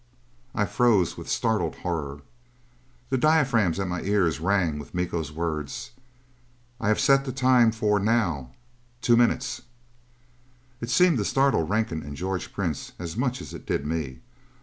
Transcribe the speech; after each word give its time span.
I 0.55 0.65
froze 0.65 1.15
with 1.15 1.29
startled 1.29 1.75
horror. 1.75 2.21
The 3.11 3.19
diaphragms 3.19 3.79
at 3.79 3.87
my 3.87 4.01
ears 4.01 4.39
rang 4.39 4.79
with 4.79 4.95
Miko's 4.95 5.31
words: 5.31 5.91
"I 6.79 6.87
have 6.87 6.99
set 6.99 7.23
the 7.23 7.31
time 7.31 7.71
for 7.71 7.99
now 7.99 8.49
two 9.03 9.15
minutes" 9.15 9.61
It 10.81 10.89
seemed 10.89 11.19
to 11.19 11.23
startle 11.23 11.67
Rankin 11.67 12.01
and 12.01 12.17
George 12.17 12.51
Prince 12.51 12.93
as 12.97 13.15
much 13.15 13.41
as 13.43 13.53
it 13.53 13.67
did 13.67 13.85
me. 13.85 14.21